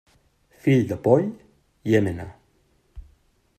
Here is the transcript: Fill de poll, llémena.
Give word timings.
Fill 0.63 0.81
de 0.91 0.97
poll, 1.09 1.27
llémena. 1.91 2.27